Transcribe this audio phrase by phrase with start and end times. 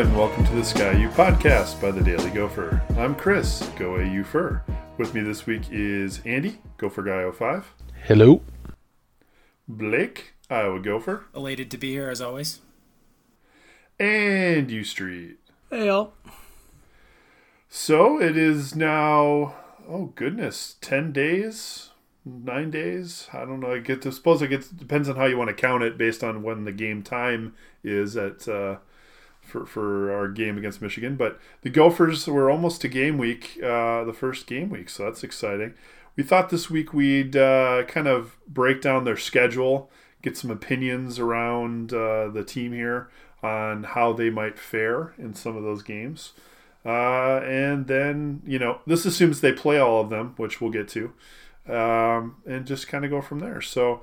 [0.00, 2.82] Hello and welcome to the Sky U podcast by the Daily Gopher.
[2.96, 4.62] I'm Chris, GoAUpher.
[4.96, 7.74] With me this week is Andy, Gopher Guy 05,
[8.06, 8.40] Hello.
[9.68, 12.62] Blake, Iowa Gopher, Elated to be here as always.
[13.98, 15.36] and U Street.
[15.68, 16.14] Hey, y'all.
[17.68, 19.54] So it is now,
[19.86, 21.90] oh goodness, 10 days,
[22.24, 23.28] nine days.
[23.34, 23.72] I don't know.
[23.74, 26.24] I get to suppose it gets, depends on how you want to count it based
[26.24, 27.54] on when the game time
[27.84, 28.76] is at, uh,
[29.50, 31.16] for, for our game against Michigan.
[31.16, 34.88] But the Gophers were almost to game week, uh, the first game week.
[34.88, 35.74] So that's exciting.
[36.16, 39.90] We thought this week we'd uh, kind of break down their schedule,
[40.22, 43.10] get some opinions around uh, the team here
[43.42, 46.32] on how they might fare in some of those games.
[46.84, 50.88] Uh, and then, you know, this assumes they play all of them, which we'll get
[50.88, 51.12] to,
[51.68, 53.60] um, and just kind of go from there.
[53.60, 54.02] So,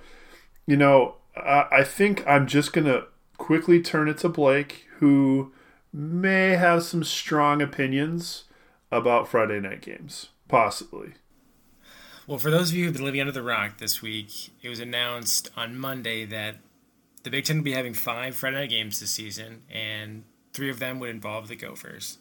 [0.66, 3.08] you know, I, I think I'm just going to
[3.38, 5.52] quickly turn it to Blake, who
[5.94, 8.44] may have some strong opinions
[8.92, 11.14] about Friday night games, possibly.
[12.26, 14.80] Well, for those of you who've been living under the rock this week, it was
[14.80, 16.58] announced on Monday that
[17.24, 20.80] the Big Ten will be having five Friday night games this season, and three of
[20.80, 22.18] them would involve the Gophers.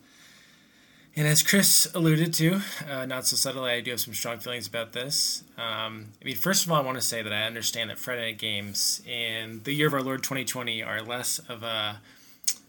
[1.18, 4.66] And as Chris alluded to, uh, not so subtly, I do have some strong feelings
[4.66, 5.44] about this.
[5.56, 8.32] Um, I mean, first of all, I want to say that I understand that Friday
[8.32, 12.02] night games in the year of our Lord 2020 are less of a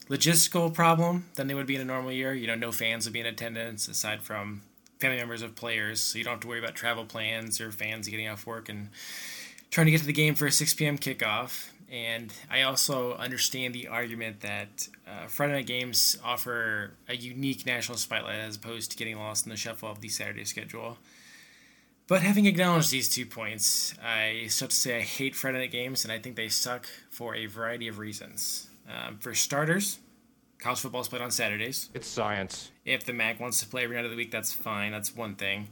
[0.10, 2.34] logistical problem than they would be in a normal year.
[2.34, 4.62] You know, no fans would be in attendance aside from
[5.00, 8.08] family members of players, so you don't have to worry about travel plans or fans
[8.08, 8.88] getting off work and
[9.72, 10.98] trying to get to the game for a 6 p.m.
[10.98, 11.72] kickoff.
[11.90, 17.98] And I also understand the argument that uh, Friday night games offer a unique national
[17.98, 20.98] spotlight as opposed to getting lost in the shuffle of the Saturday schedule.
[22.08, 25.72] But having acknowledged these two points, I still have to say I hate Friday night
[25.72, 28.70] games, and I think they suck for a variety of reasons.
[28.90, 30.00] Um, for starters,
[30.60, 31.90] college football is played on Saturdays.
[31.94, 32.72] It's science.
[32.86, 34.94] If the MAC wants to play every night of the week, that's fine.
[34.94, 35.68] That's one thing.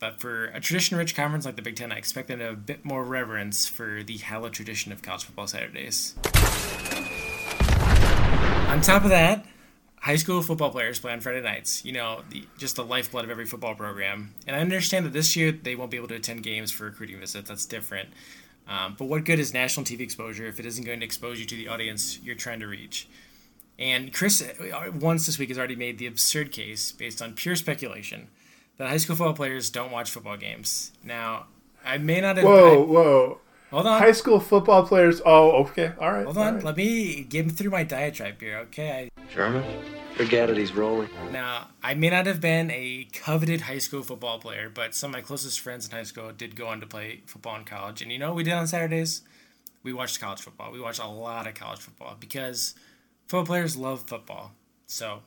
[0.00, 3.68] But for a tradition-rich conference like the Big Ten, I expect a bit more reverence
[3.68, 6.14] for the hallowed tradition of college football Saturdays.
[8.70, 9.44] On top of that,
[10.00, 11.84] high school football players play on Friday nights.
[11.84, 14.34] You know, the, just the lifeblood of every football program.
[14.46, 17.20] And I understand that this year they won't be able to attend games for recruiting
[17.20, 17.50] visits.
[17.50, 18.08] That's different.
[18.66, 21.44] Um, but what good is national TV exposure if it isn't going to expose you
[21.44, 23.06] to the audience you're trying to reach?
[23.78, 27.56] And Chris, uh, once this week, has already made the absurd case, based on pure
[27.56, 28.28] speculation,
[28.80, 30.92] that high school football players don't watch football games.
[31.04, 31.48] Now,
[31.84, 32.46] I may not have.
[32.46, 33.40] Whoa, I- whoa.
[33.70, 34.00] hold on.
[34.00, 35.20] High school football players.
[35.22, 35.92] Oh, okay.
[36.00, 36.24] All right.
[36.24, 36.54] hold on.
[36.54, 36.64] right.
[36.64, 39.10] Let me get through my diatribe here, okay?
[39.28, 39.62] Sherman?
[40.14, 41.10] Forget it, he's rolling.
[41.30, 45.12] Now, I may not have been a coveted high school football player, but some of
[45.12, 48.00] my closest friends in high school did go on to play football in college.
[48.00, 49.22] And you know what we did on Saturdays?
[49.82, 50.72] We watched college football.
[50.72, 52.74] We watched a lot of college football because
[53.26, 54.52] football players love football.
[54.86, 55.20] So,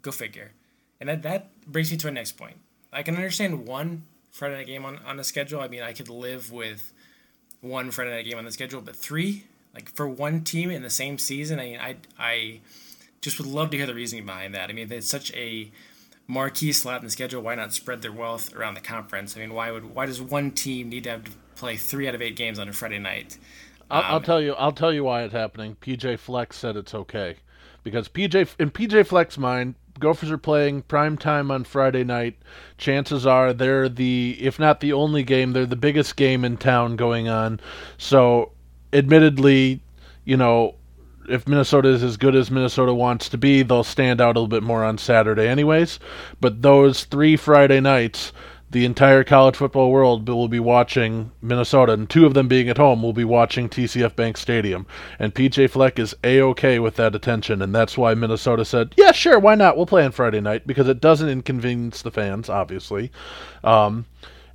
[0.00, 0.52] go figure.
[1.00, 2.56] And that, that brings me to my next point.
[2.92, 5.60] I can understand one Friday night game on, on the schedule.
[5.60, 6.92] I mean, I could live with
[7.60, 10.90] one Friday night game on the schedule, but three, like for one team in the
[10.90, 12.60] same season, I mean, I, I
[13.20, 14.70] just would love to hear the reasoning behind that.
[14.70, 15.70] I mean, if it's such a
[16.26, 19.36] marquee slot in the schedule, why not spread their wealth around the conference?
[19.36, 22.14] I mean, why would why does one team need to have to play three out
[22.14, 23.38] of eight games on a Friday night?
[23.90, 24.54] I'll, I'll Um, tell you.
[24.54, 25.76] I'll tell you why it's happening.
[25.80, 27.36] PJ Fleck said it's okay,
[27.82, 32.36] because PJ in PJ Fleck mind, Gophers are playing prime time on Friday night.
[32.78, 36.96] Chances are they're the, if not the only game, they're the biggest game in town
[36.96, 37.60] going on.
[37.98, 38.52] So,
[38.92, 39.82] admittedly,
[40.24, 40.74] you know,
[41.28, 44.48] if Minnesota is as good as Minnesota wants to be, they'll stand out a little
[44.48, 46.00] bit more on Saturday, anyways.
[46.40, 48.32] But those three Friday nights,
[48.70, 52.76] the entire college football world will be watching Minnesota, and two of them being at
[52.76, 54.86] home will be watching TCF Bank Stadium.
[55.18, 59.10] And PJ Fleck is a okay with that attention, and that's why Minnesota said, "Yeah,
[59.10, 59.76] sure, why not?
[59.76, 63.10] We'll play on Friday night because it doesn't inconvenience the fans, obviously."
[63.64, 64.06] Um,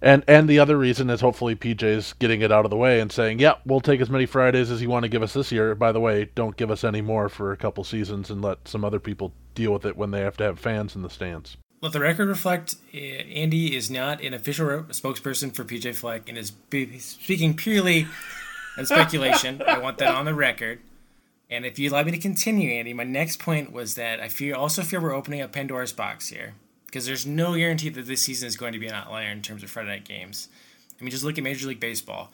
[0.01, 3.11] and and the other reason is hopefully PJ's getting it out of the way and
[3.11, 5.75] saying, "Yeah, we'll take as many Fridays as you want to give us this year.
[5.75, 8.85] By the way, don't give us any more for a couple seasons and let some
[8.85, 11.93] other people deal with it when they have to have fans in the stands." Let
[11.93, 16.35] the record reflect: uh, Andy is not an official re- spokesperson for PJ Fleck and
[16.35, 16.51] is
[16.97, 18.07] speaking purely
[18.75, 19.61] in speculation.
[19.67, 20.79] I want that on the record.
[21.47, 24.55] And if you'd like me to continue, Andy, my next point was that I feel
[24.55, 26.55] also feel we're opening up Pandora's box here
[26.87, 29.61] because there's no guarantee that this season is going to be an outlier in terms
[29.61, 30.47] of Friday night games.
[30.99, 32.31] I mean, just look at Major League Baseball.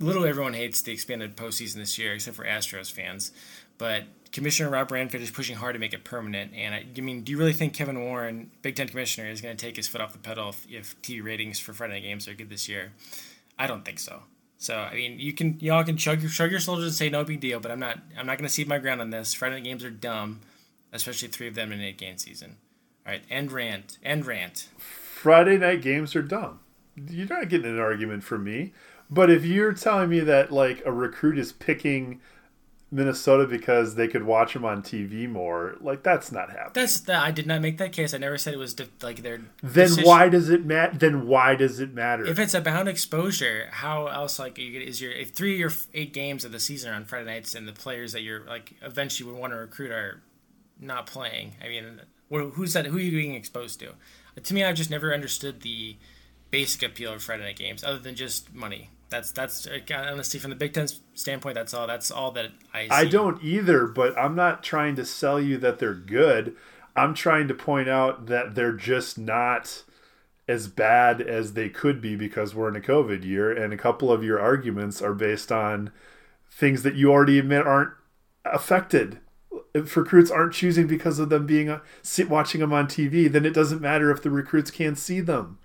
[0.00, 3.32] Literally everyone hates the expanded postseason this year, except for Astros fans.
[3.76, 4.04] But
[4.34, 6.52] Commissioner Rob Manfred is pushing hard to make it permanent.
[6.54, 9.56] And I, I mean, do you really think Kevin Warren, Big Ten commissioner, is going
[9.56, 12.26] to take his foot off the pedal if, if TV ratings for Friday night games
[12.26, 12.92] are good this year?
[13.56, 14.24] I don't think so.
[14.58, 17.22] So I mean, you can y'all can shrug your shrug your shoulders and say no
[17.22, 19.34] big deal, but I'm not I'm not going to cede my ground on this.
[19.34, 20.40] Friday night games are dumb.
[20.92, 22.56] especially three of them in an eight game season.
[23.06, 23.98] All right, end rant.
[24.02, 24.68] End rant.
[24.78, 26.58] Friday night games are dumb.
[27.08, 28.72] You're not getting an argument from me.
[29.10, 32.20] But if you're telling me that like a recruit is picking
[32.90, 36.72] Minnesota because they could watch them on TV more, like that's not happening.
[36.74, 37.22] That's that.
[37.22, 38.14] I did not make that case.
[38.14, 39.38] I never said it was de- like their.
[39.62, 40.04] Then decision.
[40.04, 40.96] why does it matter?
[40.96, 42.24] Then why does it matter?
[42.24, 46.44] If it's about exposure, how else like you, is your if three or eight games
[46.44, 49.38] of the season are on Friday nights and the players that you're like eventually would
[49.38, 50.22] want to recruit are
[50.80, 51.56] not playing?
[51.62, 52.00] I mean,
[52.52, 52.86] who's that?
[52.86, 53.94] Who are you being exposed to?
[54.40, 55.96] To me, I've just never understood the
[56.50, 58.90] basic appeal of Friday night games, other than just money.
[59.14, 59.78] That's that's uh,
[60.10, 61.54] honestly from the Big Ten standpoint.
[61.54, 61.86] That's all.
[61.86, 62.84] That's all that I.
[62.84, 62.90] See.
[62.90, 66.56] I don't either, but I'm not trying to sell you that they're good.
[66.96, 69.84] I'm trying to point out that they're just not
[70.48, 74.10] as bad as they could be because we're in a COVID year, and a couple
[74.10, 75.92] of your arguments are based on
[76.50, 77.92] things that you already admit aren't
[78.44, 79.20] affected.
[79.72, 81.80] If recruits aren't choosing because of them being uh,
[82.28, 85.58] watching them on TV, then it doesn't matter if the recruits can't see them.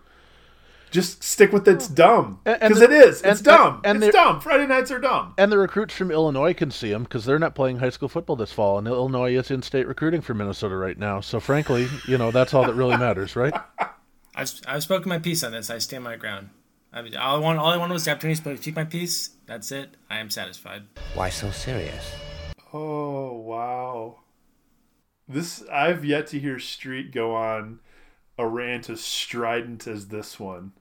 [0.91, 3.21] Just stick with it's dumb because it is.
[3.21, 3.81] It's and, dumb.
[3.83, 4.41] And, and it's dumb.
[4.41, 5.35] Friday nights are dumb.
[5.37, 8.35] And the recruits from Illinois can see them because they're not playing high school football
[8.35, 11.21] this fall, and Illinois is in-state recruiting for Minnesota right now.
[11.21, 13.53] So frankly, you know that's all that really matters, right?
[14.35, 15.69] I've I've spoken my piece on this.
[15.69, 16.49] I stand my ground.
[16.91, 19.31] I mean, all I want all I wanted was the opportunity to speak my piece.
[19.45, 19.95] That's it.
[20.09, 20.83] I am satisfied.
[21.13, 22.15] Why so serious?
[22.73, 24.19] Oh wow.
[25.27, 27.79] This I've yet to hear Street go on
[28.37, 30.71] a rant as strident as this one.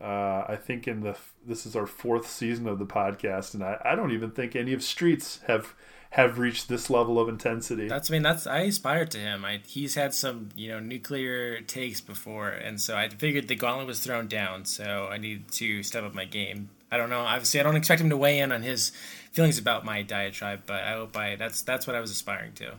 [0.00, 3.80] Uh, I think in the this is our fourth season of the podcast, and I,
[3.84, 5.74] I don't even think any of Streets have
[6.10, 7.88] have reached this level of intensity.
[7.88, 9.44] That's I mean that's I aspire to him.
[9.44, 13.86] I he's had some you know nuclear takes before, and so I figured the gauntlet
[13.86, 14.64] was thrown down.
[14.64, 16.70] So I need to step up my game.
[16.90, 17.20] I don't know.
[17.20, 18.90] Obviously, I don't expect him to weigh in on his
[19.32, 22.74] feelings about my diatribe, but I hope I that's that's what I was aspiring to.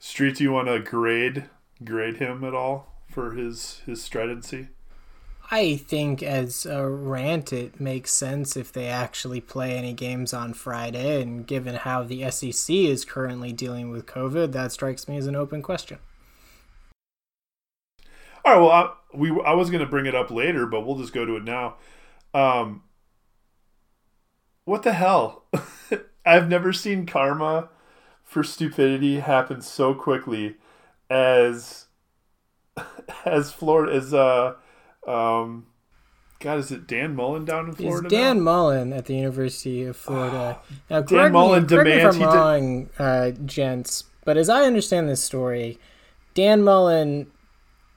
[0.00, 1.44] Street, do you want to grade
[1.84, 2.97] grade him at all?
[3.18, 4.68] For his his stridency?
[5.50, 10.54] I think as a rant, it makes sense if they actually play any games on
[10.54, 11.20] Friday.
[11.20, 15.34] And given how the SEC is currently dealing with COVID, that strikes me as an
[15.34, 15.98] open question.
[18.44, 18.60] All right.
[18.60, 21.24] Well, I, we I was going to bring it up later, but we'll just go
[21.24, 21.74] to it now.
[22.32, 22.84] Um,
[24.64, 25.42] what the hell?
[26.24, 27.68] I've never seen karma
[28.22, 30.54] for stupidity happen so quickly
[31.10, 31.87] as
[33.24, 34.54] as Florida as uh
[35.06, 35.66] um
[36.40, 38.06] God, is it Dan Mullen down in Florida?
[38.06, 38.42] It's Dan now?
[38.44, 40.60] Mullen at the University of Florida.
[40.90, 42.90] now, Dan Mullen me, demands me if I'm wrong, did...
[42.98, 45.78] uh, gents, but as I understand this story,
[46.34, 47.30] Dan Mullen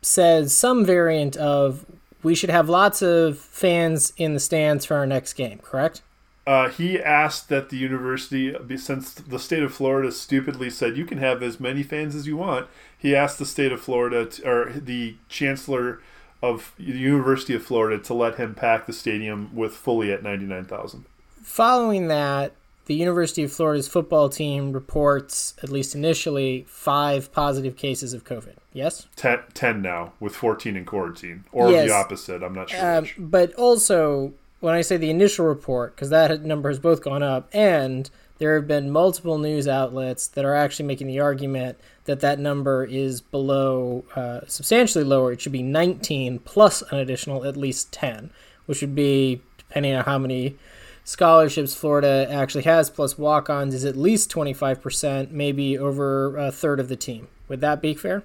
[0.01, 1.85] says some variant of
[2.23, 5.59] we should have lots of fans in the stands for our next game.
[5.59, 6.01] Correct?
[6.45, 11.19] Uh, he asked that the university, since the state of Florida stupidly said you can
[11.19, 12.67] have as many fans as you want,
[13.01, 15.99] he asked the state of Florida to, or the chancellor
[16.41, 21.05] of the University of Florida to let him pack the stadium with fully at 99,000.
[21.41, 22.53] Following that,
[22.85, 28.55] the University of Florida's football team reports, at least initially, five positive cases of COVID.
[28.73, 29.07] Yes?
[29.15, 31.43] Ten, 10 now, with 14 in quarantine.
[31.51, 31.87] Or yes.
[31.87, 32.43] the opposite.
[32.43, 32.97] I'm not sure.
[32.97, 37.23] Um, but also, when I say the initial report, because that number has both gone
[37.23, 38.09] up, and
[38.41, 42.83] there have been multiple news outlets that are actually making the argument that that number
[42.83, 45.31] is below, uh, substantially lower.
[45.31, 48.31] It should be 19 plus an additional at least 10,
[48.65, 50.55] which would be, depending on how many
[51.03, 56.79] scholarships Florida actually has, plus walk ons, is at least 25%, maybe over a third
[56.79, 57.27] of the team.
[57.47, 58.23] Would that be fair?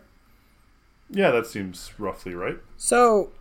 [1.11, 2.57] Yeah, that seems roughly right.
[2.79, 3.33] So,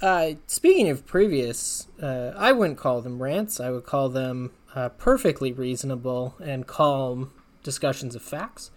[0.00, 3.60] uh, speaking of previous, uh, I wouldn't call them rants.
[3.60, 8.70] I would call them uh, perfectly reasonable and calm discussions of facts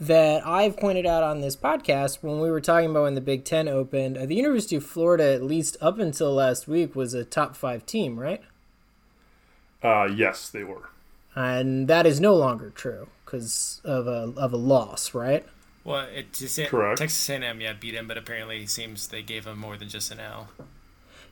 [0.00, 3.44] that I've pointed out on this podcast when we were talking about when the Big
[3.44, 4.16] Ten opened.
[4.16, 7.84] Uh, the University of Florida, at least up until last week, was a top five
[7.84, 8.42] team, right?
[9.82, 10.88] Uh, yes, they were.
[11.34, 15.46] And that is no longer true because of a of a loss, right?
[15.84, 16.98] Well, it just it, Correct.
[16.98, 20.10] Texas A&M yeah beat him, but apparently it seems they gave him more than just
[20.10, 20.48] an L.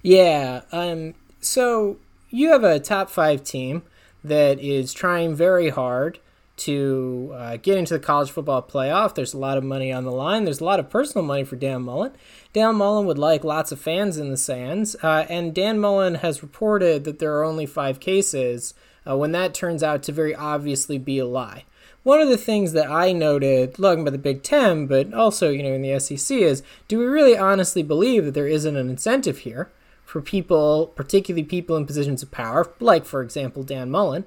[0.02, 0.62] Yeah.
[0.73, 1.14] Um.
[1.40, 1.99] So
[2.30, 3.82] you have a top five team
[4.23, 6.18] that is trying very hard
[6.56, 9.14] to uh, get into the college football playoff.
[9.14, 10.44] There's a lot of money on the line.
[10.44, 12.12] There's a lot of personal money for Dan Mullen.
[12.52, 16.42] Dan Mullen would like lots of fans in the stands, uh, and Dan Mullen has
[16.42, 18.75] reported that there are only five cases
[19.08, 21.64] uh, when that turns out to very obviously be a lie.
[22.02, 25.62] One of the things that I noted, looking by the Big Ten, but also you
[25.62, 29.38] know in the SEC, is do we really honestly believe that there isn't an incentive
[29.38, 29.70] here?
[30.09, 34.25] For people, particularly people in positions of power, like, for example, Dan Mullen,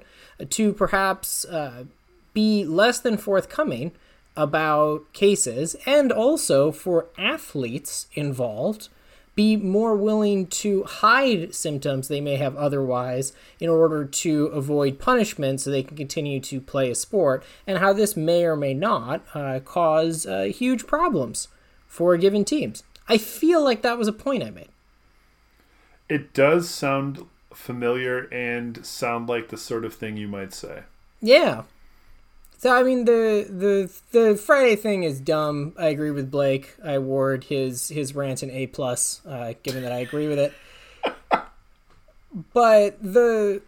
[0.48, 1.86] to perhaps uh,
[2.32, 3.90] be less than forthcoming
[4.36, 8.90] about cases and also for athletes involved
[9.34, 15.60] be more willing to hide symptoms they may have otherwise in order to avoid punishment
[15.60, 19.24] so they can continue to play a sport, and how this may or may not
[19.34, 21.48] uh, cause uh, huge problems
[21.88, 22.84] for given teams.
[23.08, 24.68] I feel like that was a point I made.
[26.12, 30.82] It does sound familiar and sound like the sort of thing you might say.
[31.22, 31.62] Yeah.
[32.58, 35.72] So I mean the the the Friday thing is dumb.
[35.78, 36.74] I agree with Blake.
[36.84, 40.52] I award his his rant an A plus, uh, given that I agree with it.
[42.52, 43.62] but the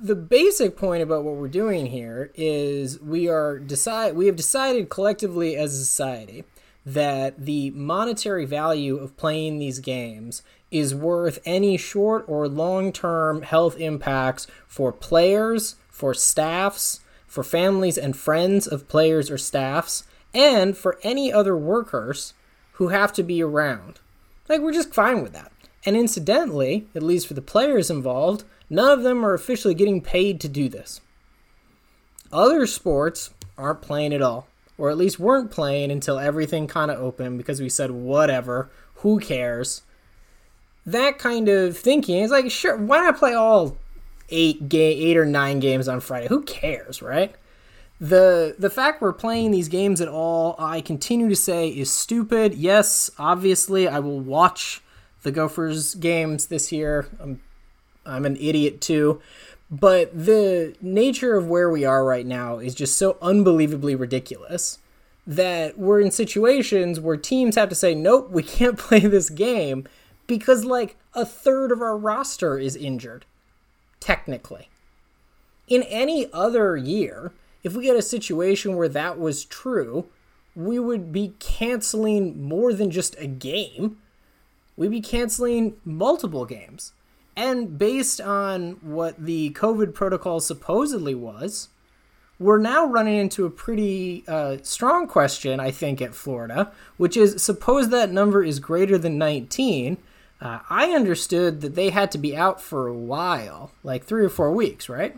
[0.00, 4.90] the basic point about what we're doing here is we are decide we have decided
[4.90, 6.44] collectively as a society
[6.86, 13.42] that the monetary value of playing these games is worth any short or long term
[13.42, 20.76] health impacts for players, for staffs, for families and friends of players or staffs, and
[20.76, 22.34] for any other workers
[22.72, 24.00] who have to be around.
[24.48, 25.52] Like, we're just fine with that.
[25.86, 30.40] And incidentally, at least for the players involved, none of them are officially getting paid
[30.40, 31.00] to do this.
[32.32, 36.98] Other sports aren't playing at all, or at least weren't playing until everything kind of
[36.98, 39.82] opened because we said, whatever, who cares?
[40.86, 43.76] That kind of thinking is like, sure, why not play all
[44.28, 46.28] eight game, eight or nine games on Friday.
[46.28, 47.34] Who cares, right?
[48.00, 52.54] The the fact we're playing these games at all, I continue to say is stupid.
[52.54, 54.82] Yes, obviously I will watch
[55.22, 57.06] the Gophers games this year.
[57.20, 57.40] I'm
[58.04, 59.22] I'm an idiot too.
[59.70, 64.78] But the nature of where we are right now is just so unbelievably ridiculous
[65.26, 69.88] that we're in situations where teams have to say, nope, we can't play this game
[70.26, 73.24] because like a third of our roster is injured
[74.04, 74.68] technically.
[75.66, 80.06] In any other year, if we had a situation where that was true,
[80.54, 83.96] we would be canceling more than just a game.
[84.76, 86.92] We'd be canceling multiple games.
[87.36, 91.68] And based on what the COVID protocol supposedly was,
[92.38, 97.42] we're now running into a pretty uh, strong question, I think, at Florida, which is
[97.42, 99.98] suppose that number is greater than 19
[100.44, 104.28] uh, I understood that they had to be out for a while, like three or
[104.28, 105.16] four weeks, right?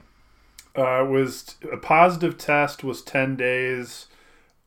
[0.79, 4.07] Uh, it was a positive test was ten days.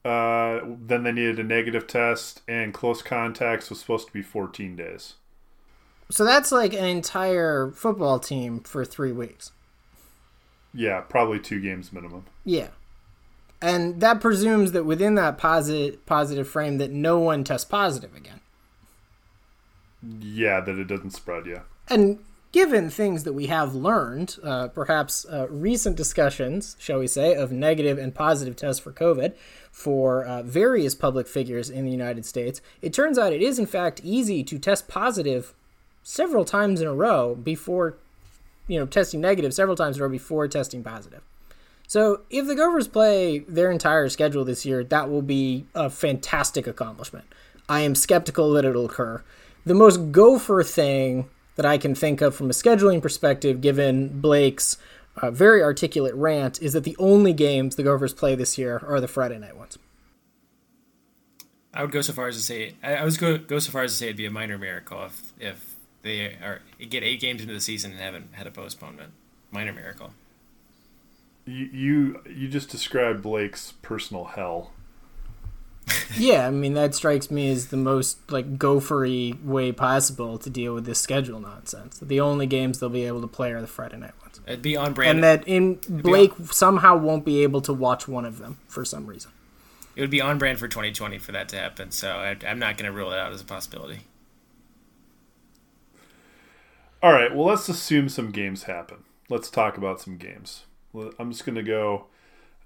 [0.03, 4.75] Uh, then they needed a negative test, and close contacts was supposed to be fourteen
[4.75, 5.13] days.
[6.10, 9.51] So that's like an entire football team for three weeks.
[10.74, 12.25] Yeah, probably two games minimum.
[12.44, 12.70] Yeah,
[13.62, 18.39] and that presumes that within that positive positive frame that no one tests positive again.
[20.20, 21.46] Yeah, that it doesn't spread.
[21.46, 21.62] Yeah.
[21.89, 22.20] And
[22.51, 27.51] given things that we have learned, uh, perhaps uh, recent discussions, shall we say, of
[27.51, 29.36] negative and positive tests for COVID
[29.72, 33.66] for uh, various public figures in the United States, it turns out it is in
[33.66, 35.54] fact easy to test positive
[36.10, 37.96] several times in a row before,
[38.68, 41.22] you know, testing negative several times in a row before testing positive.
[41.88, 46.66] So if the Gophers play their entire schedule this year, that will be a fantastic
[46.66, 47.25] accomplishment.
[47.68, 49.24] I am skeptical that it'll occur
[49.66, 54.78] the most gopher thing that I can think of from a scheduling perspective, given Blake's
[55.22, 59.00] uh, very articulate rant, is that the only games the Gophers play this year are
[59.00, 59.78] the Friday night ones.
[61.72, 63.92] I would go so far as to say I, I go go so far as
[63.92, 65.68] to say it'd be a minor miracle if if
[66.01, 69.13] they are get eight games into the season and haven't had a postponement.
[69.51, 70.13] Minor miracle.
[71.46, 74.72] You you, you just described Blake's personal hell
[76.18, 80.74] yeah, I mean that strikes me as the most like gophery way possible to deal
[80.74, 82.00] with this schedule nonsense.
[82.00, 84.39] The only games they'll be able to play are the Friday night ones.
[84.46, 88.25] It'd be on brand, and that in Blake somehow won't be able to watch one
[88.25, 89.32] of them for some reason.
[89.96, 91.91] It would be on brand for 2020 for that to happen.
[91.91, 94.01] So I, I'm not going to rule it out as a possibility.
[97.01, 99.03] All right, well let's assume some games happen.
[99.29, 100.65] Let's talk about some games.
[101.20, 102.08] I'm just going to go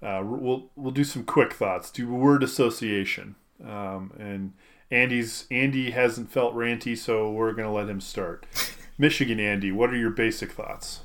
[0.04, 1.90] uh, we'll we'll do some quick thoughts.
[1.90, 3.36] Do word association.
[3.64, 4.52] Um, and
[4.90, 8.44] Andy's Andy hasn't felt ranty, so we're gonna let him start.
[8.98, 11.00] Michigan, Andy, what are your basic thoughts?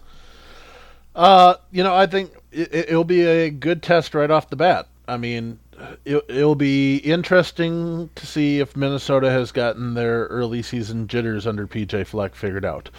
[1.16, 4.88] Uh, you know, I think it, will be a good test right off the bat.
[5.08, 5.60] I mean,
[6.06, 11.68] it, it'll be interesting to see if Minnesota has gotten their early season jitters under
[11.68, 12.90] PJ Fleck figured out.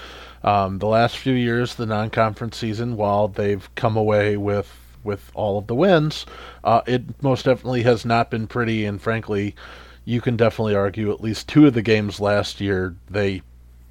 [0.42, 5.56] Um, the last few years, the non-conference season, while they've come away with with all
[5.56, 6.26] of the wins,
[6.62, 8.84] uh, it most definitely has not been pretty.
[8.84, 9.54] And frankly,
[10.04, 13.42] you can definitely argue at least two of the games last year they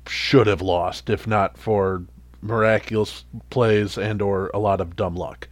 [0.08, 2.04] should have lost, if not for
[2.42, 5.48] miraculous plays and or a lot of dumb luck.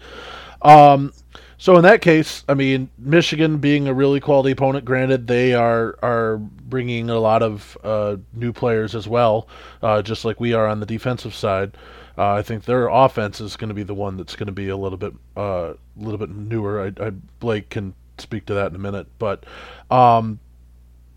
[0.61, 1.11] Um,
[1.57, 5.97] so in that case, I mean, Michigan being a really quality opponent, granted they are
[6.03, 9.47] are bringing a lot of uh, new players as well,
[9.81, 11.75] uh, just like we are on the defensive side.
[12.17, 14.69] Uh, I think their offense is going to be the one that's going to be
[14.69, 16.81] a little bit uh, a little bit newer.
[16.81, 17.09] I, I,
[17.39, 19.45] Blake can speak to that in a minute, but
[19.89, 20.39] um,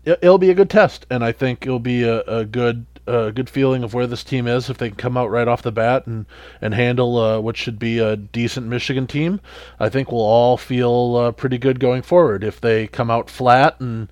[0.05, 3.31] it, will be a good test, and I think it'll be a, a good a
[3.31, 5.71] good feeling of where this team is if they can come out right off the
[5.71, 6.25] bat and
[6.61, 9.41] and handle uh, what should be a decent Michigan team.
[9.79, 12.43] I think we'll all feel uh, pretty good going forward.
[12.43, 14.09] If they come out flat and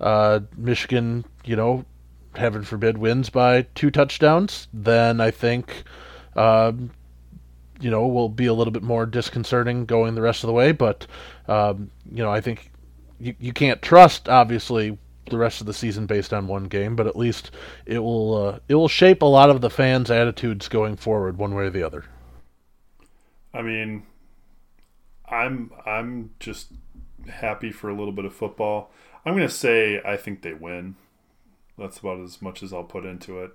[0.00, 1.84] uh, Michigan, you know,
[2.34, 5.84] heaven forbid, wins by two touchdowns, then I think.
[6.36, 6.92] Um,
[7.80, 10.70] you know, will be a little bit more disconcerting going the rest of the way,
[10.70, 11.06] but
[11.48, 12.70] um, you know, I think
[13.18, 14.98] you, you can't trust obviously
[15.28, 17.50] the rest of the season based on one game, but at least
[17.86, 21.54] it will uh, it will shape a lot of the fans' attitudes going forward, one
[21.54, 22.04] way or the other.
[23.52, 24.04] I mean,
[25.28, 26.68] I'm I'm just
[27.28, 28.90] happy for a little bit of football.
[29.24, 30.96] I'm to say I think they win.
[31.78, 33.52] That's about as much as I'll put into it.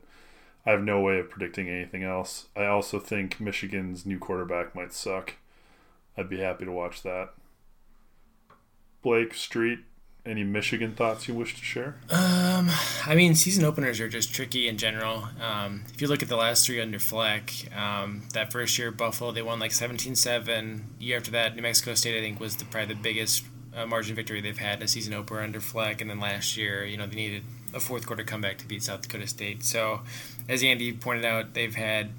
[0.66, 2.48] I have no way of predicting anything else.
[2.56, 5.36] I also think Michigan's new quarterback might suck.
[6.18, 7.34] I'd be happy to watch that.
[9.04, 9.80] Blake Street,
[10.26, 11.96] any Michigan thoughts you wish to share?
[12.10, 12.70] Um,
[13.06, 15.30] I mean, season openers are just tricky in general.
[15.42, 19.32] Um, if you look at the last three under Fleck, um, that first year Buffalo
[19.32, 20.82] they won like 17-7.
[21.00, 24.16] Year after that, New Mexico State I think was the, probably the biggest uh, margin
[24.16, 27.06] victory they've had in a season opener under Fleck, and then last year, you know,
[27.06, 29.64] they needed a fourth quarter comeback to beat South Dakota State.
[29.64, 30.02] So,
[30.48, 32.12] as Andy pointed out, they've had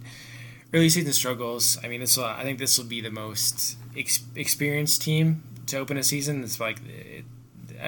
[0.73, 1.79] early season struggles.
[1.83, 5.79] I mean, this will, I think this will be the most ex- experienced team to
[5.79, 6.45] open a season.
[6.45, 7.25] It's like it,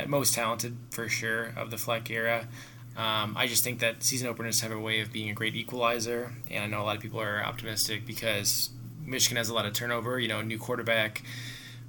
[0.07, 2.49] most talented for sure of the Fleck era.
[2.97, 6.33] Um, I just think that season openers have a way of being a great equalizer,
[6.51, 8.71] and I know a lot of people are optimistic because
[9.05, 10.19] Michigan has a lot of turnover.
[10.19, 11.23] You know, new quarterback,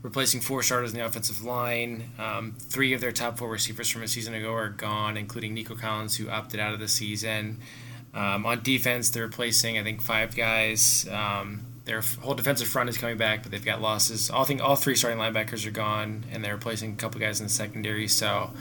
[0.04, 2.12] replacing four starters in the offensive line.
[2.20, 5.76] Um, three of their top four receivers from a season ago are gone, including Nico
[5.76, 7.60] Collins, who opted out of the season.
[8.14, 11.08] Um, on defense, they're replacing I think five guys.
[11.90, 14.30] Their whole defensive front is coming back, but they've got losses.
[14.30, 17.48] All think all three starting linebackers are gone, and they're replacing a couple guys in
[17.48, 18.08] the secondary.
[18.08, 18.52] So,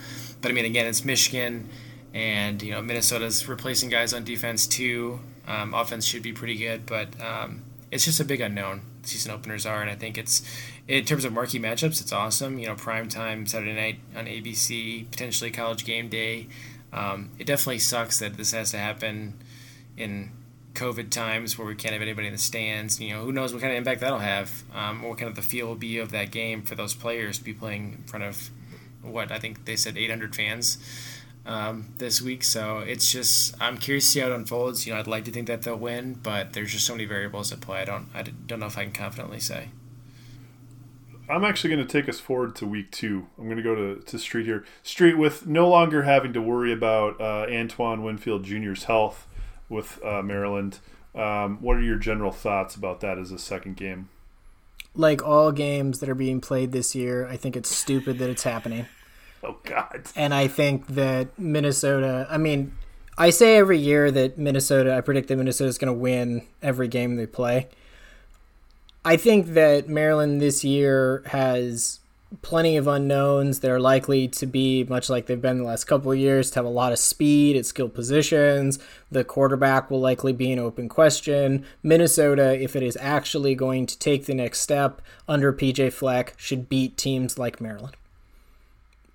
[0.41, 1.69] but I mean, again, it's Michigan,
[2.15, 5.21] and you know Minnesota's replacing guys on defense too.
[5.47, 8.81] Um, offense should be pretty good, but um, it's just a big unknown.
[9.03, 10.41] Season openers are, and I think it's
[10.89, 12.59] in terms of marquee matchups, it's awesome.
[12.59, 16.47] You know, prime time Saturday night on ABC, potentially college game day.
[16.95, 19.35] Um, it definitely sucks that this has to happen
[19.99, 20.31] in
[20.79, 23.01] COVID times where we can't have anybody in the stands.
[23.01, 25.43] You know, who knows what kind of impact that'll have, um, what kind of the
[25.43, 28.51] feel will be of that game for those players to be playing in front of
[29.03, 30.79] what I think they said 800 fans
[31.45, 32.45] um, this week.
[32.45, 34.87] So it's just I'm curious to see how it unfolds.
[34.87, 37.53] You know, I'd like to think that they'll win, but there's just so many variables
[37.53, 37.81] at play.
[37.81, 39.71] I don't I don't know if I can confidently say.
[41.31, 43.27] I'm actually going to take us forward to week two.
[43.37, 44.65] I'm going to go to, to Street here.
[44.83, 49.27] Street with no longer having to worry about uh, Antoine Winfield Jr.'s health
[49.69, 50.79] with uh, Maryland.
[51.15, 54.09] Um, what are your general thoughts about that as a second game?
[54.95, 58.45] Like all games that are being played this year, I think it's stupid that it's
[58.45, 58.87] happening.
[59.41, 60.03] Oh God!
[60.17, 62.27] And I think that Minnesota.
[62.29, 62.73] I mean,
[63.17, 64.97] I say every year that Minnesota.
[64.97, 67.69] I predict that Minnesota is going to win every game they play.
[69.05, 72.01] I think that Maryland this year has
[72.43, 73.61] plenty of unknowns.
[73.61, 76.67] They're likely to be much like they've been the last couple of years, to have
[76.67, 78.79] a lot of speed at skill positions.
[79.11, 81.65] The quarterback will likely be an open question.
[81.83, 86.69] Minnesota, if it is actually going to take the next step under PJ Fleck, should
[86.69, 87.97] beat teams like Maryland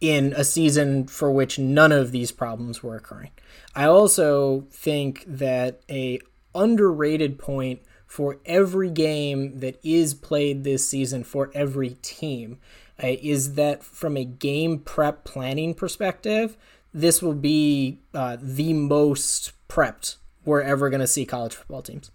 [0.01, 3.31] in a season for which none of these problems were occurring.
[3.73, 6.19] I also think that a
[6.53, 12.59] underrated point for every game that is played this season for every team
[13.01, 16.57] uh, is that from a game prep planning perspective,
[16.93, 22.11] this will be uh, the most prepped we're ever going to see college football teams.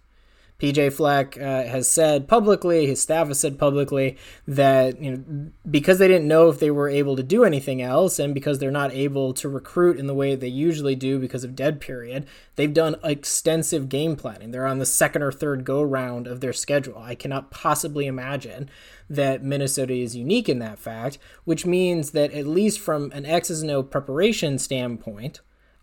[0.59, 5.99] PJ Fleck uh, has said publicly, his staff has said publicly that you know because
[5.99, 8.91] they didn't know if they were able to do anything else, and because they're not
[8.91, 12.97] able to recruit in the way they usually do because of dead period, they've done
[13.03, 14.51] extensive game planning.
[14.51, 16.99] They're on the second or third go round of their schedule.
[16.99, 18.69] I cannot possibly imagine
[19.09, 23.61] that Minnesota is unique in that fact, which means that at least from an X's
[23.61, 25.39] and O preparation standpoint,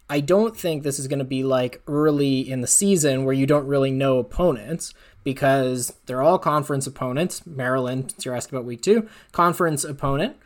[0.09, 3.47] I don't think this is going to be like early in the season where you
[3.47, 7.45] don't really know opponents because they're all conference opponents.
[7.45, 10.37] Maryland, since you're asking about week two, conference opponent.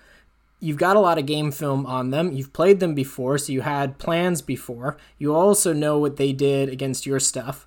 [0.62, 2.32] You've got a lot of game film on them.
[2.32, 4.98] You've played them before, so you had plans before.
[5.18, 7.66] You also know what they did against your stuff.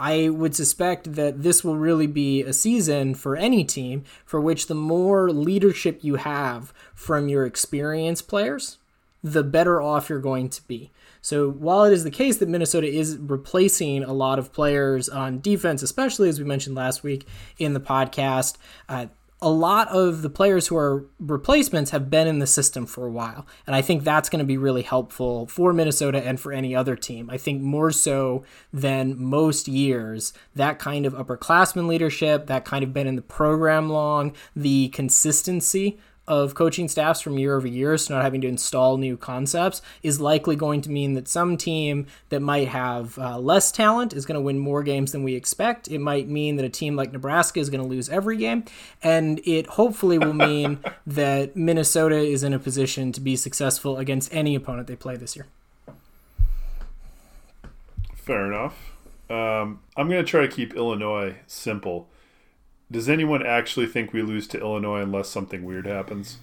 [0.00, 4.66] I would suspect that this will really be a season for any team for which
[4.66, 8.78] the more leadership you have from your experienced players,
[9.22, 10.90] the better off you're going to be.
[11.24, 15.40] So while it is the case that Minnesota is replacing a lot of players on
[15.40, 18.58] defense, especially as we mentioned last week in the podcast,
[18.90, 19.06] uh,
[19.40, 23.10] a lot of the players who are replacements have been in the system for a
[23.10, 23.46] while.
[23.66, 26.94] And I think that's going to be really helpful for Minnesota and for any other
[26.94, 27.30] team.
[27.30, 32.92] I think more so than most years, that kind of upperclassman leadership, that kind of
[32.92, 38.14] been in the program long, the consistency of coaching staffs from year over year, so
[38.14, 42.40] not having to install new concepts, is likely going to mean that some team that
[42.40, 45.88] might have uh, less talent is going to win more games than we expect.
[45.88, 48.64] It might mean that a team like Nebraska is going to lose every game,
[49.02, 54.34] and it hopefully will mean that Minnesota is in a position to be successful against
[54.34, 55.46] any opponent they play this year.
[58.14, 58.92] Fair enough.
[59.28, 62.08] Um, I'm going to try to keep Illinois simple.
[62.94, 66.38] Does anyone actually think we lose to Illinois unless something weird happens?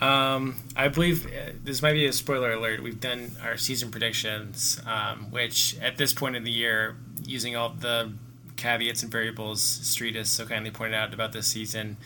[0.00, 2.80] Um, I believe uh, this might be a spoiler alert.
[2.80, 7.70] We've done our season predictions, um, which at this point in the year, using all
[7.70, 8.12] the
[8.56, 11.96] caveats and variables Street has so kindly pointed out about this season,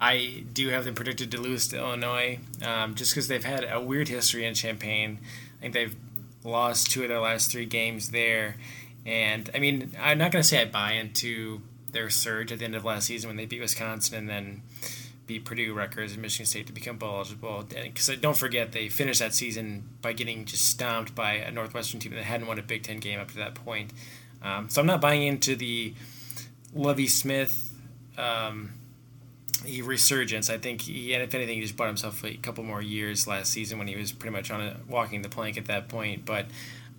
[0.00, 3.80] I do have them predicted to lose to Illinois, um, just because they've had a
[3.80, 5.18] weird history in Champaign.
[5.58, 5.96] I think they've
[6.44, 8.54] lost two of their last three games there,
[9.04, 11.60] and I mean, I'm not going to say I buy into
[11.92, 14.62] their surge at the end of last season when they beat Wisconsin and then
[15.26, 17.64] beat Purdue, Rutgers, and Michigan State to become bowl eligible.
[17.68, 22.14] Because don't forget, they finished that season by getting just stomped by a Northwestern team
[22.14, 23.92] that hadn't won a Big Ten game up to that point.
[24.42, 25.94] Um, so I'm not buying into the
[26.74, 27.72] Lovie Smith
[28.18, 28.72] um,
[29.64, 30.50] resurgence.
[30.50, 33.52] I think he, and if anything, he just bought himself a couple more years last
[33.52, 36.24] season when he was pretty much on a, walking the plank at that point.
[36.24, 36.46] But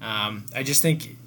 [0.01, 1.17] um, I just think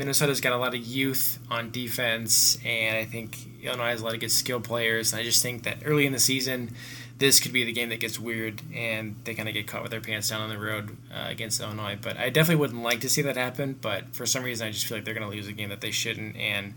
[0.00, 4.14] Minnesota's got a lot of youth on defense, and I think Illinois has a lot
[4.14, 5.12] of good skill players.
[5.12, 6.74] And I just think that early in the season,
[7.18, 9.90] this could be the game that gets weird, and they kind of get caught with
[9.90, 11.98] their pants down on the road uh, against Illinois.
[12.00, 13.76] But I definitely wouldn't like to see that happen.
[13.78, 15.82] But for some reason, I just feel like they're going to lose a game that
[15.82, 16.34] they shouldn't.
[16.34, 16.72] And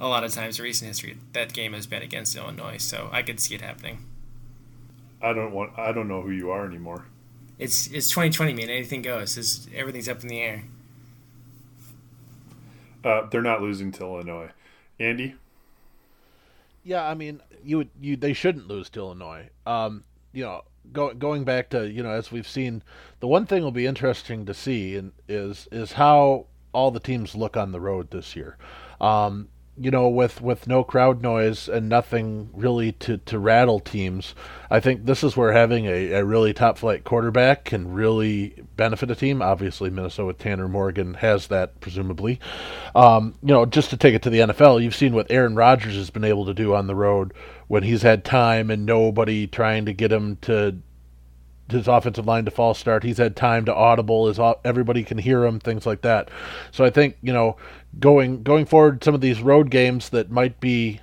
[0.00, 3.22] a lot of times in recent history, that game has been against Illinois, so I
[3.22, 3.98] could see it happening.
[5.22, 5.78] I don't want.
[5.78, 7.06] I don't know who you are anymore.
[7.56, 8.68] It's it's 2020, man.
[8.68, 9.38] Anything goes.
[9.38, 10.64] It's, everything's up in the air.
[13.04, 14.50] Uh, they're not losing to Illinois.
[14.98, 15.34] Andy.
[16.82, 19.48] Yeah, I mean, you would you they shouldn't lose to Illinois.
[19.66, 20.62] Um, you know,
[20.92, 22.82] go, going back to you know as we've seen,
[23.20, 27.34] the one thing will be interesting to see and is is how all the teams
[27.34, 28.56] look on the road this year.
[29.00, 34.34] Um, you know, with with no crowd noise and nothing really to, to rattle teams,
[34.70, 39.10] I think this is where having a, a really top flight quarterback can really benefit
[39.10, 39.42] a team.
[39.42, 42.38] Obviously, Minnesota Tanner Morgan has that, presumably.
[42.94, 45.96] Um, you know, just to take it to the NFL, you've seen what Aaron Rodgers
[45.96, 47.34] has been able to do on the road
[47.66, 50.76] when he's had time and nobody trying to get him to
[51.70, 53.02] his offensive line to false start.
[53.02, 54.28] He's had time to audible.
[54.28, 56.30] His everybody can hear him, things like that.
[56.72, 57.56] So I think you know
[57.98, 61.00] going going forward, some of these road games that might be,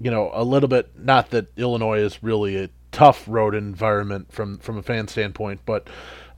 [0.00, 0.90] you know, a little bit.
[0.98, 5.88] Not that Illinois is really a tough road environment from from a fan standpoint, but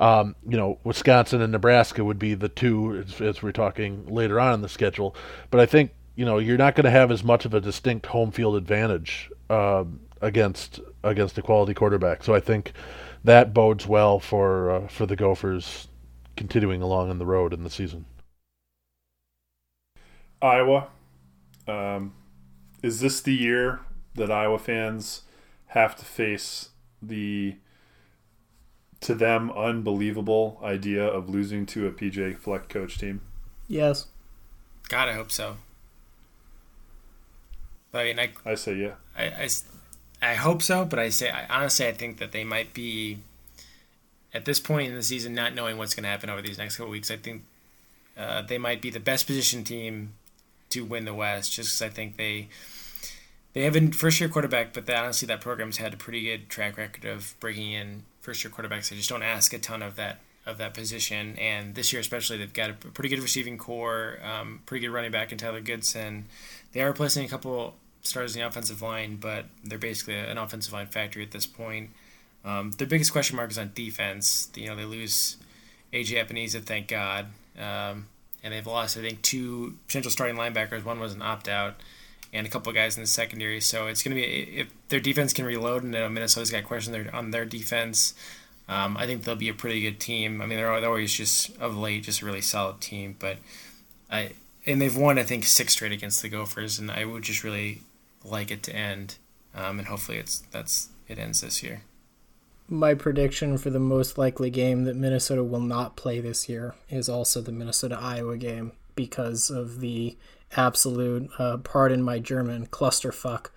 [0.00, 4.40] um, you know, Wisconsin and Nebraska would be the two as, as we're talking later
[4.40, 5.14] on in the schedule.
[5.50, 8.06] But I think you know you're not going to have as much of a distinct
[8.06, 9.84] home field advantage uh,
[10.20, 12.24] against against a quality quarterback.
[12.24, 12.72] So I think
[13.24, 15.88] that bodes well for uh, for the Gophers
[16.36, 18.04] continuing along in the road in the season.
[20.40, 20.88] Iowa.
[21.68, 22.14] Um,
[22.82, 23.80] is this the year
[24.16, 25.22] that Iowa fans
[25.68, 27.56] have to face the
[29.00, 33.20] to them unbelievable idea of losing to a PJ Fleck coach team?
[33.68, 34.06] Yes.
[34.88, 35.56] God, I hope so.
[37.94, 38.94] I mean, I, I say yeah.
[39.16, 39.48] I, I,
[40.22, 43.18] I hope so, but I say I, honestly, I think that they might be
[44.32, 46.76] at this point in the season, not knowing what's going to happen over these next
[46.76, 47.10] couple weeks.
[47.10, 47.42] I think
[48.16, 50.14] uh, they might be the best positioned team
[50.70, 52.48] to win the West, just because I think they
[53.52, 56.78] they have a first year quarterback, but honestly, that program's had a pretty good track
[56.78, 58.88] record of bringing in first year quarterbacks.
[58.88, 62.36] They just don't ask a ton of that of that position, and this year especially,
[62.38, 66.26] they've got a pretty good receiving corps, um, pretty good running back in Tyler Goodson.
[66.72, 70.72] They are replacing a couple stars in the offensive line, but they're basically an offensive
[70.72, 71.90] line factory at this point.
[72.44, 74.50] Um, their biggest question mark is on defense.
[74.54, 75.36] You know, they lose
[75.92, 77.26] AJ Epenesa, thank God.
[77.58, 78.06] Um,
[78.42, 80.84] and they've lost, I think, two potential starting linebackers.
[80.84, 81.76] One was an opt out,
[82.32, 83.60] and a couple of guys in the secondary.
[83.60, 87.30] So it's going to be if their defense can reload, and Minnesota's got questions on
[87.30, 88.14] their defense.
[88.68, 90.40] Um, I think they'll be a pretty good team.
[90.40, 93.38] I mean, they're, they're always just of late just a really solid team, but
[94.10, 94.32] I
[94.64, 97.82] and they've won I think six straight against the Gophers, and I would just really
[98.24, 99.16] like it to end,
[99.54, 101.82] um, and hopefully it's that's it ends this year.
[102.68, 107.08] My prediction for the most likely game that Minnesota will not play this year is
[107.08, 110.16] also the Minnesota Iowa game because of the
[110.56, 113.48] absolute, uh, pardon my German, clusterfuck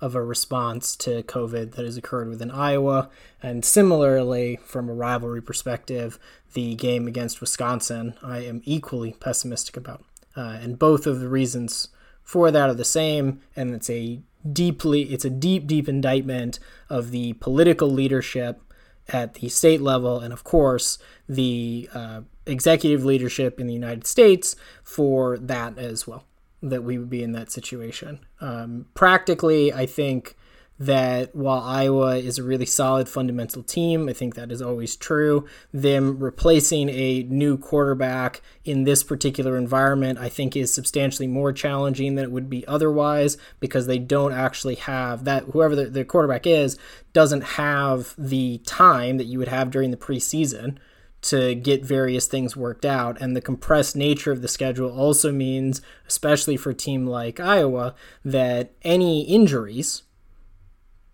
[0.00, 3.10] of a response to COVID that has occurred within Iowa.
[3.42, 6.18] And similarly, from a rivalry perspective,
[6.52, 10.04] the game against Wisconsin, I am equally pessimistic about.
[10.36, 11.88] Uh, and both of the reasons
[12.24, 16.58] for that are the same, and it's a deeply, it's a deep, deep indictment
[16.88, 18.60] of the political leadership
[19.08, 24.56] at the state level, and of course the uh, executive leadership in the United States
[24.82, 26.24] for that as well.
[26.62, 28.20] That we would be in that situation.
[28.40, 30.34] Um, practically, I think
[30.78, 35.46] that while Iowa is a really solid fundamental team, I think that is always true.
[35.72, 42.16] Them replacing a new quarterback in this particular environment, I think, is substantially more challenging
[42.16, 46.46] than it would be otherwise because they don't actually have that, whoever the, the quarterback
[46.46, 46.76] is,
[47.12, 50.76] doesn't have the time that you would have during the preseason
[51.22, 53.16] to get various things worked out.
[53.20, 57.94] And the compressed nature of the schedule also means, especially for a team like Iowa,
[58.24, 60.02] that any injuries,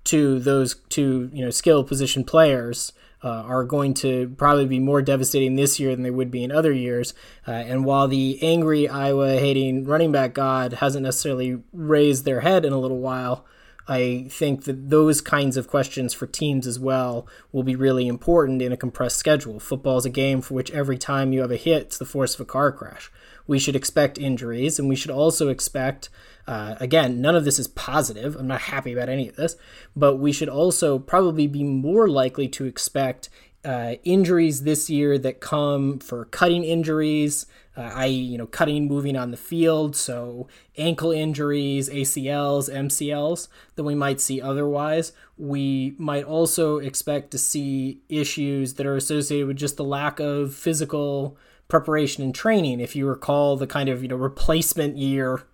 [0.04, 5.02] to those two you know skill position players uh, are going to probably be more
[5.02, 7.12] devastating this year than they would be in other years.
[7.46, 12.64] Uh, and while the angry Iowa hating running back god hasn't necessarily raised their head
[12.64, 13.44] in a little while,
[13.90, 18.62] I think that those kinds of questions for teams as well will be really important
[18.62, 19.58] in a compressed schedule.
[19.58, 22.34] Football is a game for which every time you have a hit, it's the force
[22.34, 23.10] of a car crash.
[23.50, 26.08] We should expect injuries, and we should also expect
[26.46, 28.36] uh, again, none of this is positive.
[28.36, 29.56] I'm not happy about any of this,
[29.94, 33.28] but we should also probably be more likely to expect
[33.64, 39.16] uh, injuries this year that come for cutting injuries, uh, i.e., you know, cutting, moving
[39.16, 39.94] on the field.
[39.94, 45.12] So ankle injuries, ACLs, MCLs that we might see otherwise.
[45.36, 50.54] We might also expect to see issues that are associated with just the lack of
[50.54, 51.36] physical
[51.70, 52.80] preparation and training.
[52.80, 55.44] If you recall the kind of you know replacement year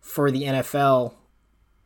[0.00, 1.14] for the NFL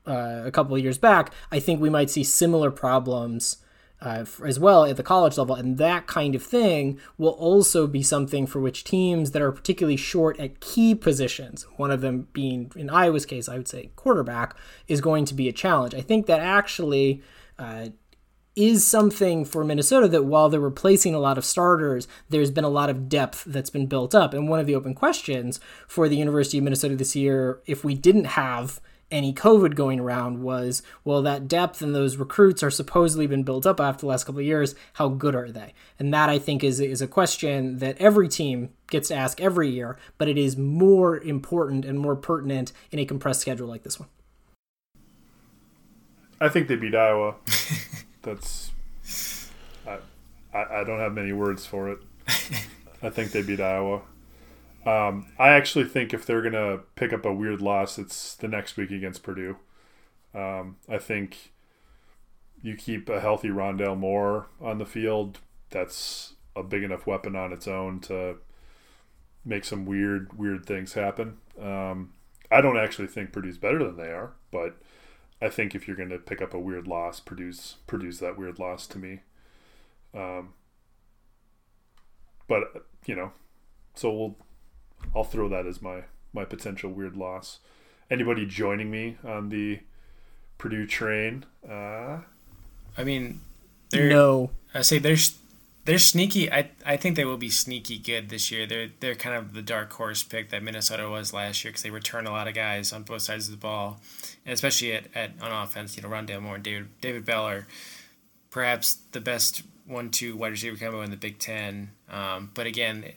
[0.06, 3.58] uh, a couple of years back, I think we might see similar problems
[4.00, 5.54] uh, as well at the college level.
[5.54, 9.96] And that kind of thing will also be something for which teams that are particularly
[9.96, 14.54] short at key positions, one of them being in Iowa's case, I would say quarterback,
[14.86, 15.94] is going to be a challenge.
[15.94, 17.22] I think that actually.
[17.58, 17.88] Uh,
[18.56, 22.70] is something for Minnesota that while they're replacing a lot of starters, there's been a
[22.70, 24.32] lot of depth that's been built up.
[24.32, 27.94] And one of the open questions for the University of Minnesota this year, if we
[27.94, 33.26] didn't have any COVID going around, was well, that depth and those recruits are supposedly
[33.26, 34.74] been built up after the last couple of years.
[34.94, 35.74] How good are they?
[35.98, 39.68] And that I think is is a question that every team gets to ask every
[39.68, 44.00] year, but it is more important and more pertinent in a compressed schedule like this
[44.00, 44.08] one.
[46.40, 47.34] I think they beat Iowa.
[48.26, 48.72] that's
[49.86, 49.98] I,
[50.52, 51.98] I, I don't have many words for it.
[53.02, 54.02] I think they beat Iowa.
[54.84, 58.76] Um, I actually think if they're gonna pick up a weird loss, it's the next
[58.76, 59.56] week against Purdue.
[60.34, 61.52] Um, I think
[62.62, 65.38] you keep a healthy Rondale Moore on the field.
[65.70, 68.36] That's a big enough weapon on its own to
[69.44, 71.38] make some weird, weird things happen.
[71.60, 72.12] Um,
[72.50, 74.76] I don't actually think Purdue's better than they are, but
[75.40, 78.58] I think if you're going to pick up a weird loss, produce produce that weird
[78.58, 79.20] loss to me.
[80.14, 80.54] Um,
[82.48, 83.32] but you know,
[83.94, 84.36] so we'll
[85.14, 87.58] I'll throw that as my my potential weird loss.
[88.10, 89.80] Anybody joining me on the
[90.58, 91.44] Purdue train?
[91.68, 92.20] Uh,
[92.96, 93.40] I mean,
[93.90, 94.50] they're, no.
[94.72, 95.38] I say there's
[95.86, 96.52] they're sneaky.
[96.52, 98.66] I I think they will be sneaky good this year.
[98.66, 101.90] They're they're kind of the dark horse pick that Minnesota was last year because they
[101.90, 104.00] return a lot of guys on both sides of the ball,
[104.44, 105.96] and especially at, at on offense.
[105.96, 107.66] You know, Rondale Moore and David David Bell are
[108.50, 111.92] perhaps the best one-two wide receiver combo in the Big Ten.
[112.10, 113.12] Um, but again,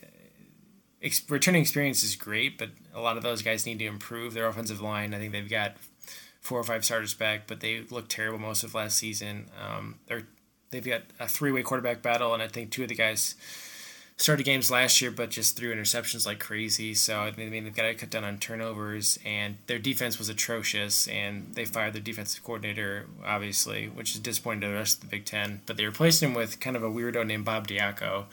[1.02, 4.48] ex- returning experience is great, but a lot of those guys need to improve their
[4.48, 5.16] offensive line.
[5.16, 5.76] I think they've got
[6.40, 9.50] four or five starters back, but they looked terrible most of last season.
[9.60, 10.28] Um, they're
[10.72, 13.36] they've got a three way quarterback battle, and I think two of the guys
[14.20, 16.94] started games last year, but just threw interceptions like crazy.
[16.94, 21.08] So I mean, they've got to cut down on turnovers, and their defense was atrocious,
[21.08, 25.16] and they fired their defensive coordinator, obviously, which is disappointing to the rest of the
[25.16, 25.62] Big Ten.
[25.66, 28.26] But they replaced him with kind of a weirdo named Bob Diaco.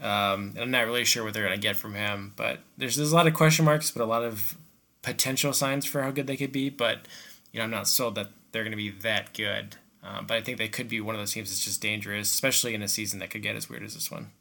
[0.00, 3.12] Um, I'm not really sure what they're going to get from him, but there's there's
[3.12, 4.56] a lot of question marks, but a lot of
[5.02, 6.70] potential signs for how good they could be.
[6.70, 7.06] But
[7.52, 9.76] you know, I'm not sold that they're going to be that good.
[10.04, 12.74] Um, but I think they could be one of those teams that's just dangerous, especially
[12.74, 14.32] in a season that could get as weird as this one.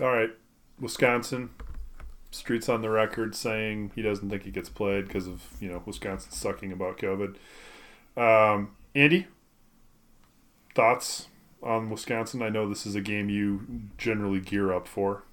[0.00, 0.30] All right,
[0.78, 1.50] Wisconsin.
[2.30, 5.82] Street's on the record saying he doesn't think he gets played because of you know
[5.84, 7.34] Wisconsin sucking about COVID.
[8.16, 9.26] Um, Andy,
[10.74, 11.26] thoughts
[11.62, 12.40] on Wisconsin?
[12.40, 13.66] I know this is a game you
[13.98, 15.24] generally gear up for.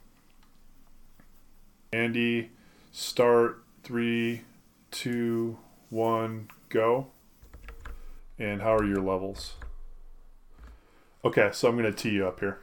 [1.94, 2.50] Andy,
[2.92, 4.42] start three,
[4.90, 7.08] two, one, go.
[8.40, 9.56] And how are your levels?
[11.26, 12.60] Okay, so I'm going to tee you up here.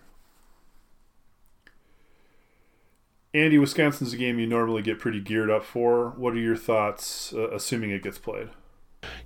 [3.35, 6.11] Andy, Wisconsin's a game you normally get pretty geared up for.
[6.11, 8.51] What are your thoughts, uh, assuming it gets played?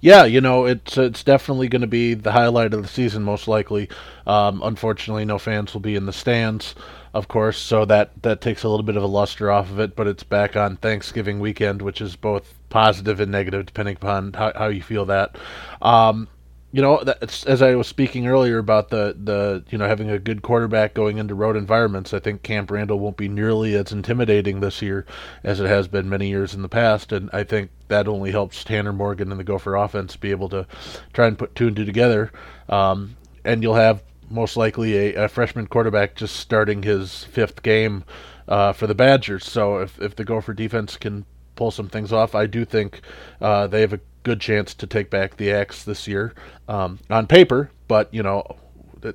[0.01, 3.47] Yeah, you know, it's it's definitely going to be the highlight of the season, most
[3.47, 3.89] likely.
[4.27, 6.75] Um, unfortunately, no fans will be in the stands,
[7.15, 9.95] of course, so that that takes a little bit of a luster off of it.
[9.95, 14.53] But it's back on Thanksgiving weekend, which is both positive and negative, depending upon how,
[14.57, 15.37] how you feel that.
[15.83, 16.29] Um,
[16.71, 20.43] you know, as I was speaking earlier about the, the you know having a good
[20.43, 24.83] quarterback going into road environments, I think Camp Randall won't be nearly as intimidating this
[24.83, 25.07] year
[25.43, 28.65] as it has been many years in the past, and I think that only helps
[28.65, 30.67] Tanner Morgan and the Gopher offense be able to
[31.15, 32.31] try and put two and two together.
[32.69, 38.05] Um, and you'll have most likely a, a, freshman quarterback just starting his fifth game
[38.47, 39.47] uh, for the Badgers.
[39.47, 41.25] So if if the Gopher defense can
[41.57, 43.01] pull some things off, I do think
[43.41, 46.35] uh, they have a good chance to take back the Axe this year
[46.69, 47.71] um, on paper.
[47.87, 48.45] But you know,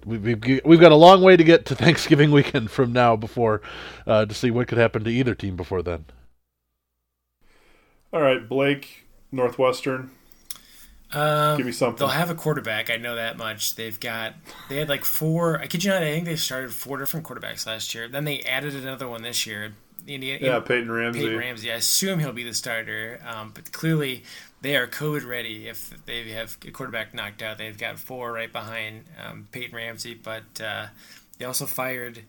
[0.06, 3.62] we've we've got a long way to get to Thanksgiving weekend from now before
[4.08, 6.06] uh, to see what could happen to either team before then.
[8.12, 10.12] All right, Blake, Northwestern.
[11.14, 12.00] Um, Give me something.
[12.00, 12.90] They'll have a quarterback.
[12.90, 13.76] I know that much.
[13.76, 14.34] They've got
[14.70, 15.60] they had like four.
[15.60, 16.02] I kid you not.
[16.02, 18.08] I think they started four different quarterbacks last year.
[18.08, 19.74] Then they added another one this year.
[20.08, 21.22] Indiana, yeah, Peyton Ramsey.
[21.22, 21.72] Peyton Ramsey.
[21.72, 24.24] I assume he'll be the starter, um, but clearly
[24.64, 25.68] they are COVID ready.
[25.68, 30.14] If they have a quarterback knocked out, they've got four right behind um, Peyton Ramsey.
[30.16, 30.88] But uh,
[31.38, 32.22] they also fired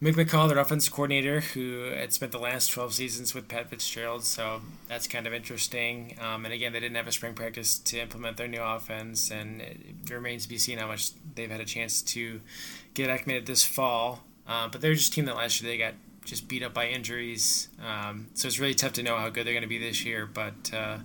[0.00, 4.22] Mick McCall, their offensive coordinator, who had spent the last 12 seasons with Pat Fitzgerald.
[4.22, 6.16] So that's kind of interesting.
[6.20, 9.60] Um, and again, they didn't have a spring practice to implement their new offense, and
[9.60, 9.76] it
[10.08, 12.40] remains to be seen how much they've had a chance to
[12.94, 14.22] get acclimated this fall.
[14.46, 16.86] Uh, but they're just a team that last year they got just beat up by
[16.86, 17.68] injuries.
[17.84, 20.24] Um, so it's really tough to know how good they're going to be this year.
[20.24, 20.98] But uh,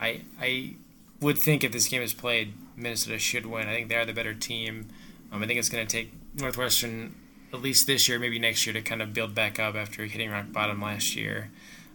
[0.00, 0.74] I I
[1.20, 3.68] would think if this game is played, Minnesota should win.
[3.68, 4.88] I think they are the better team.
[5.32, 7.14] Um, I think it's going to take Northwestern
[7.52, 10.30] at least this year, maybe next year, to kind of build back up after hitting
[10.30, 11.50] rock bottom last year.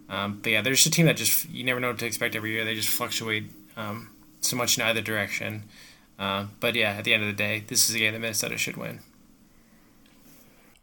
[0.08, 2.36] Um, but yeah, they're just a team that just you never know what to expect
[2.36, 2.64] every year.
[2.64, 5.64] They just fluctuate um, so much in either direction.
[6.18, 8.58] Uh, but yeah, at the end of the day, this is a game that Minnesota
[8.58, 9.00] should win.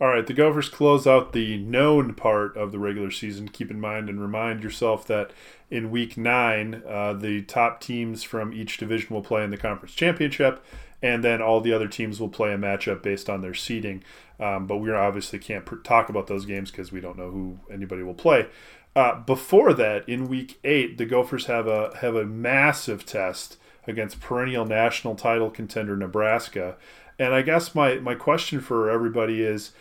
[0.01, 3.49] All right, the Gophers close out the known part of the regular season.
[3.49, 5.29] Keep in mind and remind yourself that
[5.69, 9.93] in week nine, uh, the top teams from each division will play in the conference
[9.93, 10.65] championship,
[11.03, 14.03] and then all the other teams will play a matchup based on their seeding.
[14.39, 17.59] Um, but we obviously can't pr- talk about those games because we don't know who
[17.71, 18.47] anybody will play.
[18.95, 24.19] Uh, before that, in week eight, the Gophers have a have a massive test against
[24.19, 26.75] perennial national title contender Nebraska.
[27.19, 29.73] And I guess my, my question for everybody is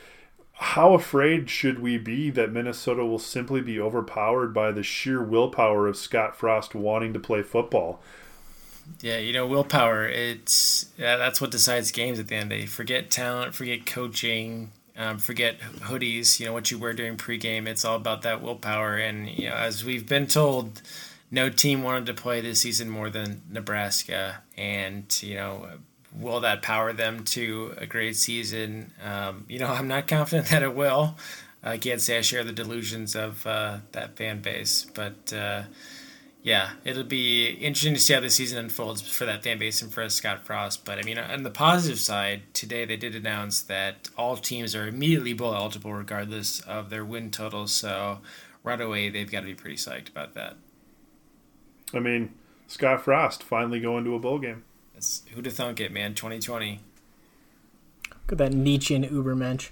[0.60, 5.86] how afraid should we be that Minnesota will simply be overpowered by the sheer willpower
[5.86, 8.00] of Scott Frost wanting to play football?
[9.00, 12.66] Yeah, you know, willpower, it's that's what decides games at the end of the day.
[12.66, 17.66] Forget talent, forget coaching, um, forget hoodies, you know, what you wear during pregame.
[17.66, 18.96] It's all about that willpower.
[18.96, 20.82] And, you know, as we've been told,
[21.30, 24.42] no team wanted to play this season more than Nebraska.
[24.58, 25.68] And, you know,
[26.18, 28.92] will that power them to a great season?
[29.02, 31.16] Um, you know, I'm not confident that it will.
[31.62, 35.64] I can't say I share the delusions of uh, that fan base, but uh,
[36.42, 39.92] yeah, it'll be interesting to see how the season unfolds for that fan base and
[39.92, 40.86] for Scott Frost.
[40.86, 44.88] But I mean, on the positive side, today they did announce that all teams are
[44.88, 47.66] immediately bowl eligible regardless of their win total.
[47.66, 48.20] So
[48.64, 50.56] right away, they've got to be pretty psyched about that.
[51.92, 52.32] I mean,
[52.68, 54.64] Scott Frost finally going to a bowl game.
[55.00, 56.14] It's, who'd have thunk it, man?
[56.14, 56.78] 2020.
[58.10, 59.70] Look at that Nietzschean Ubermensch.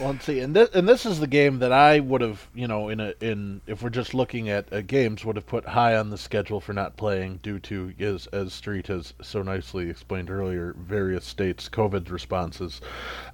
[0.00, 2.88] well, see, and this and this is the game that I would have, you know,
[2.88, 6.10] in a in if we're just looking at uh, games, would have put high on
[6.10, 10.76] the schedule for not playing due to as as Street has so nicely explained earlier,
[10.78, 12.80] various states' COVID responses.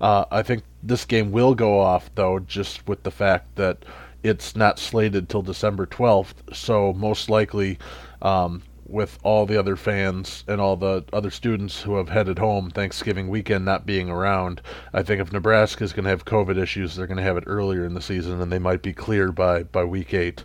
[0.01, 3.85] Uh, I think this game will go off though, just with the fact that
[4.23, 7.79] it's not slated till December twelfth, so most likely.
[8.23, 12.71] Um, with all the other fans and all the other students who have headed home
[12.71, 14.63] Thanksgiving weekend not being around,
[14.93, 17.45] I think if Nebraska is going to have COVID issues, they're going to have it
[17.47, 20.45] earlier in the season, and they might be cleared by by week eight.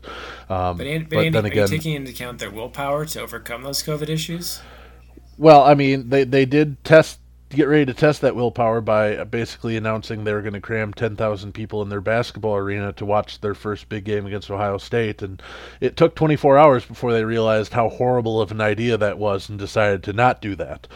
[0.50, 3.82] Um, but, but, but Andy, then again, taking into account their willpower to overcome those
[3.82, 4.62] COVID issues?
[5.38, 7.20] Well, I mean, they they did test
[7.56, 11.82] get ready to test that willpower by basically announcing they're going to cram 10,000 people
[11.82, 15.22] in their basketball arena to watch their first big game against Ohio State.
[15.22, 15.42] And
[15.82, 19.60] it took 24 hours before they realized how horrible of an idea that was and
[19.60, 20.88] decided to not do that.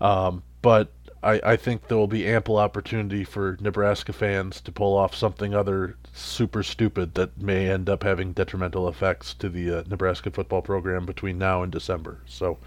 [0.00, 0.92] Um, but
[1.22, 5.54] I, I think there will be ample opportunity for Nebraska fans to pull off something
[5.54, 10.62] other super stupid that may end up having detrimental effects to the uh, Nebraska football
[10.62, 12.20] program between now and December.
[12.26, 12.58] So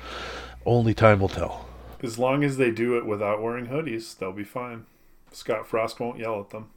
[0.65, 1.68] only time will tell.
[2.01, 4.85] As long as they do it without wearing hoodies, they'll be fine.
[5.31, 6.69] Scott Frost won't yell at them.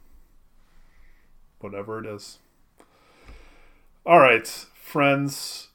[1.59, 2.39] Whatever it is.
[4.05, 5.69] All right, friends.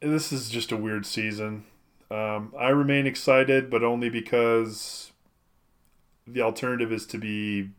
[0.00, 1.64] This is just a weird season.
[2.10, 5.12] Um, I remain excited, but only because
[6.26, 7.70] the alternative is to be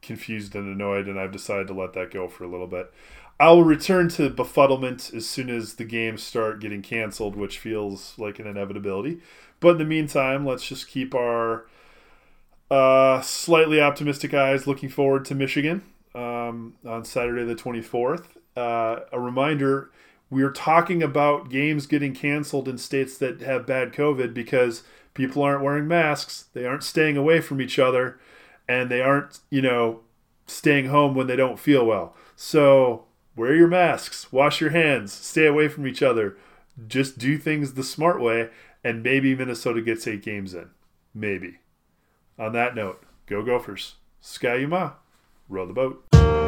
[0.00, 2.92] confused and annoyed, and I've decided to let that go for a little bit.
[3.40, 8.12] I will return to befuddlement as soon as the games start getting canceled, which feels
[8.18, 9.20] like an inevitability.
[9.60, 11.66] But in the meantime, let's just keep our
[12.70, 15.82] uh, slightly optimistic eyes looking forward to Michigan
[16.14, 18.26] um, on Saturday the 24th.
[18.54, 19.90] Uh, a reminder
[20.28, 24.82] we're talking about games getting canceled in states that have bad COVID because
[25.14, 28.20] people aren't wearing masks, they aren't staying away from each other,
[28.68, 30.00] and they aren't, you know,
[30.46, 32.14] staying home when they don't feel well.
[32.36, 33.06] So
[33.40, 36.36] wear your masks, wash your hands, stay away from each other.
[36.86, 38.50] Just do things the smart way,
[38.84, 40.68] and maybe Minnesota gets eight games in.
[41.14, 41.60] Maybe.
[42.38, 43.94] On that note, go Gophers.
[44.20, 44.92] Go Gophers,
[45.48, 46.39] row the boat.